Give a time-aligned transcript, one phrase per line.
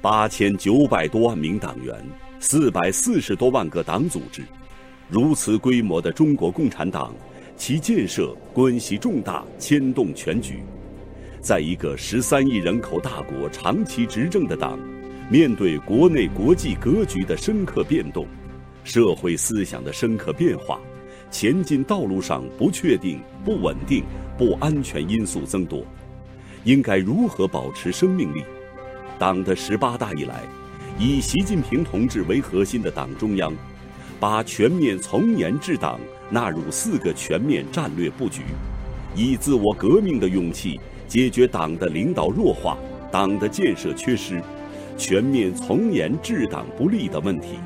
[0.00, 1.92] 八千九百多万名党员，
[2.38, 4.42] 四百四十多万个党组织，
[5.08, 7.12] 如此规模的中国共产党，
[7.56, 10.62] 其建设关系重大，牵动全局。
[11.40, 14.78] 在一个十三亿人口大国长期执政的党，
[15.28, 18.24] 面对国内国际格局的深刻变动，
[18.84, 20.78] 社会思想的深刻变化，
[21.28, 24.04] 前进道路上不确定、不稳定、
[24.38, 25.84] 不安全因素增多，
[26.62, 28.44] 应该如何保持生命力？
[29.18, 30.42] 党的十八大以来，
[30.98, 33.52] 以习近平同志为核心的党中央，
[34.20, 35.98] 把全面从严治党
[36.30, 38.42] 纳入四个全面战略布局，
[39.16, 42.78] 以自我革命的勇气解决党的领导弱化、
[43.10, 44.40] 党的建设缺失、
[44.96, 47.58] 全面从严治党不力的问题。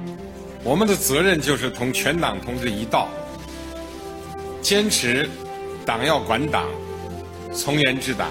[0.64, 3.08] 我们的责任就是同全党同志一道，
[4.62, 5.28] 坚持
[5.84, 6.66] 党要管党，
[7.52, 8.30] 从严治党。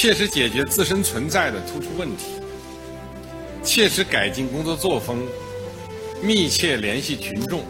[0.00, 2.26] 切实解决自身存在的突出问题，
[3.64, 5.26] 切实改进工作作风，
[6.22, 7.64] 密切联系群众，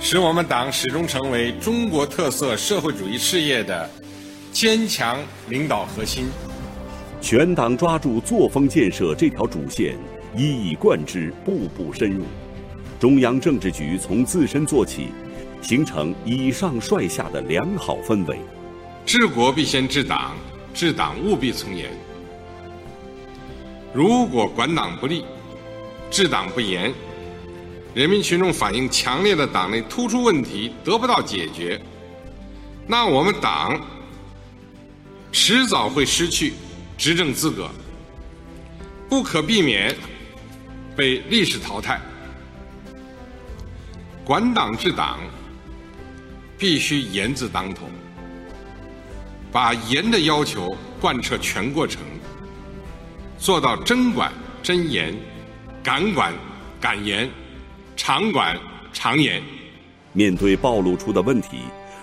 [0.00, 3.90] 使我们党始终成为中国特色社会主义事业的
[4.52, 6.28] 坚强领导核心。
[7.20, 9.98] 全党抓住作风建设这条主线，
[10.34, 12.24] 一以贯之，步步深入。
[12.98, 15.08] 中央政治局从自身做起，
[15.60, 18.38] 形成以上率下的良好氛围。
[19.04, 20.34] 治国必先治党。
[20.76, 21.90] 治党务必从严。
[23.94, 25.24] 如果管党不力、
[26.10, 26.92] 治党不严，
[27.94, 31.80] 人民群众反映强烈的党内突出问题得不到解决，
[32.86, 33.80] 那我们党
[35.32, 36.52] 迟早会失去
[36.98, 37.70] 执政资格，
[39.08, 39.96] 不可避免
[40.94, 41.98] 被历史淘汰。
[44.26, 45.20] 管党治党
[46.58, 47.88] 必须严字当头。
[49.52, 52.02] 把严的要求贯彻全过程，
[53.38, 54.30] 做到真管
[54.62, 55.14] 真严、
[55.82, 56.32] 敢管
[56.80, 57.30] 敢严、
[57.96, 58.58] 常管
[58.92, 59.42] 常严。
[60.12, 61.58] 面对暴露出的问题，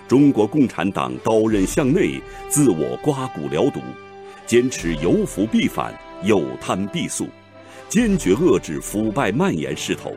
[0.07, 3.81] 中国共产党刀刃向内，自我刮骨疗毒，
[4.45, 7.27] 坚持有腐必反、有贪必肃，
[7.89, 10.15] 坚决遏制腐败蔓延势头，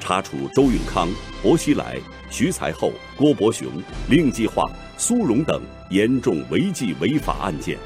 [0.00, 1.08] 查处周永康、
[1.42, 1.98] 薄熙来、
[2.30, 3.66] 徐才厚、郭伯雄、
[4.08, 4.70] 令计划。
[5.00, 7.78] 苏荣等严重违纪违法案件，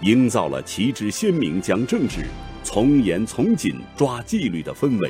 [0.00, 2.26] 营造了旗帜鲜明讲政治、
[2.64, 5.08] 从严从紧抓纪律的氛围。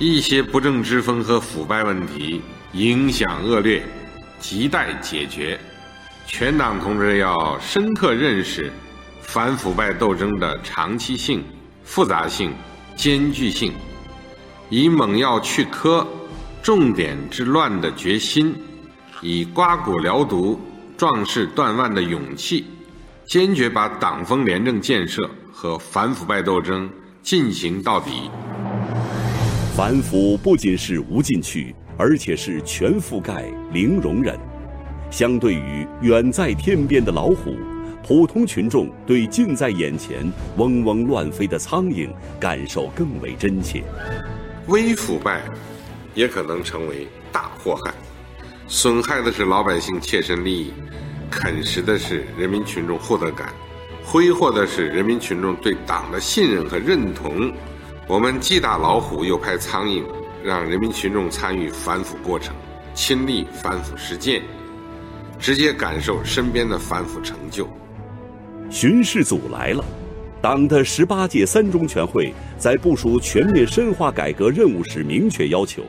[0.00, 2.42] 一些不正之风和腐败问题
[2.72, 3.84] 影响恶劣，
[4.42, 5.56] 亟待解决。
[6.26, 8.72] 全党同志要深刻认识
[9.20, 11.44] 反腐败斗争的长期性、
[11.84, 12.52] 复杂性、
[12.96, 13.72] 艰巨性，
[14.70, 16.06] 以猛药去疴、
[16.62, 18.54] 重点治乱的决心，
[19.20, 20.58] 以刮骨疗毒。
[20.96, 22.66] 壮士断腕的勇气，
[23.26, 26.90] 坚决把党风廉政建设和反腐败斗争
[27.22, 28.30] 进行到底。
[29.74, 34.38] 反腐不仅是无禁区，而且是全覆盖、零容忍。
[35.10, 37.56] 相对于远在天边的老虎，
[38.06, 43.82] 普通群众对近在眼前、嗡嗡乱飞的苍蝇感受更为真切。
[44.70, 45.42] 微腐败，
[46.14, 47.92] 也可能成为大祸害。
[48.68, 50.72] 损害的是老百姓切身利益，
[51.28, 53.52] 啃食的是人民群众获得感，
[54.04, 57.52] 挥霍的是人民群众对党的信任和认同。
[58.06, 60.04] 我们既打老虎又拍苍蝇，
[60.44, 62.54] 让人民群众参与反腐过程，
[62.94, 64.40] 亲历反腐实践，
[65.36, 67.68] 直接感受身边的反腐成就。
[68.70, 69.84] 巡视组来了，
[70.42, 75.82] 党的十八届三中全会在部署全面深化改革任务时明确要求。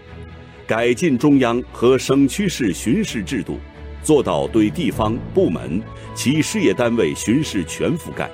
[0.68, 3.58] 改进中央和省区市巡视制度，
[4.04, 5.82] 做到对地方部门、
[6.14, 8.30] 企事业单位巡视全覆盖。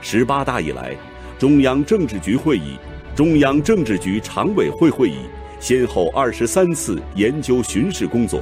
[0.00, 0.94] 十八大以来，
[1.38, 2.76] 中央政治局会议、
[3.14, 5.18] 中央政治局常委会会议
[5.60, 8.40] 先后二十三次研究巡视工作。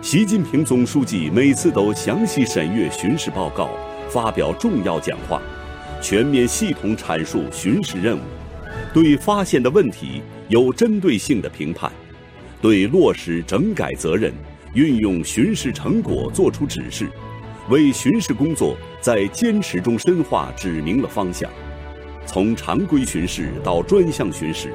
[0.00, 3.70] 习近平总书记每次都详细审阅巡视报告，
[4.08, 5.40] 发表重要讲话，
[6.00, 8.20] 全面系统阐述巡视任务，
[8.94, 11.92] 对发现的问题有针对性的评判。
[12.62, 14.32] 对落实整改责任、
[14.74, 17.08] 运用巡视成果作出指示，
[17.68, 21.50] 为巡视工作在坚持中深化指明了方向。
[22.26, 24.72] 从常规巡视到专项巡视，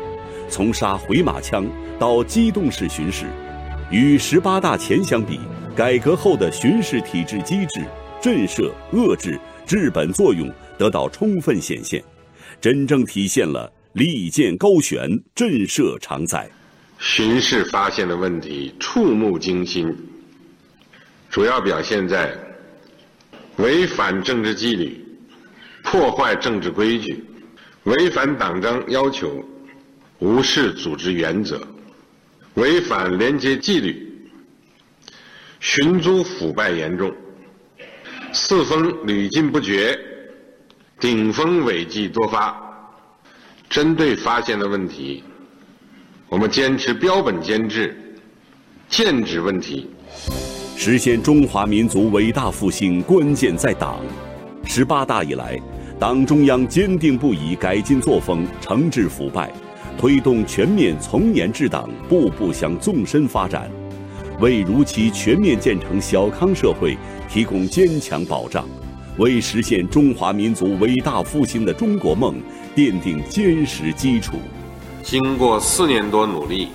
[0.50, 1.66] 从杀回马枪
[2.00, 3.26] 到机动式巡视，
[3.92, 5.40] 与十八大前相比，
[5.76, 7.84] 改革后的巡视体制机制
[8.20, 12.04] 震慑、遏制、治本作用得到充分显现，
[12.60, 16.50] 真正体现了利剑高悬、震慑常在。
[17.00, 19.94] 巡视发现的问题触目惊心，
[21.30, 22.38] 主要表现在
[23.58, 24.98] 违反政治纪律、
[25.84, 27.24] 破坏政治规矩、
[27.84, 29.44] 违反党章要求，
[30.20, 31.62] 无视组织原则，
[32.56, 34.10] 违反廉洁纪律，
[35.60, 37.14] 寻租腐败严重，
[38.32, 39.98] 四风屡禁不绝，
[41.06, 42.60] 顶风违纪多发。
[43.70, 45.24] 针对发现的问题，
[46.28, 47.96] 我们坚持标本兼治，
[48.90, 49.88] 剑指问题。
[50.76, 54.00] 实现中华民族伟大复兴，关键在党。
[54.64, 55.62] 十八大以来，
[56.00, 59.54] 党中央坚定不移改进作风，惩治腐败，
[60.00, 63.70] 推动全面从严治党步步向纵深发展，
[64.40, 66.98] 为如期全面建成小康社会
[67.30, 68.68] 提供坚强保障，
[69.18, 72.42] 为实现中华民族伟大复兴的中国梦
[72.76, 74.38] 奠定坚实基础。
[75.02, 76.70] 经过四年多努力，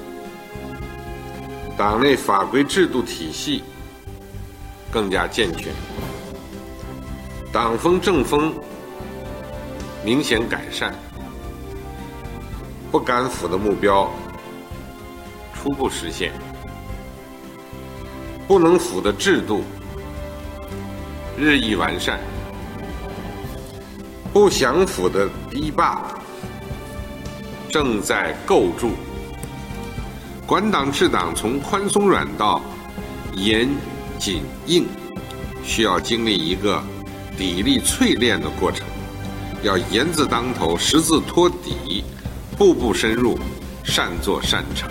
[1.76, 3.62] 党内法规制度体系
[4.90, 5.72] 更加健全。
[7.52, 8.54] 党风政风
[10.04, 10.94] 明显改善，
[12.90, 14.08] 不敢腐的目标
[15.52, 16.32] 初步实现，
[18.46, 19.64] 不能腐的制度
[21.36, 22.20] 日益完善，
[24.32, 26.02] 不想腐的堤坝
[27.68, 28.92] 正在构筑。
[30.46, 32.60] 管党治党从宽松软到
[33.34, 33.68] 严
[34.18, 34.86] 紧硬，
[35.64, 36.82] 需要经历一个。
[37.38, 38.86] 砥砺淬炼的过程，
[39.62, 42.04] 要严字当头，实字托底，
[42.58, 43.38] 步步深入，
[43.82, 44.90] 善作善成。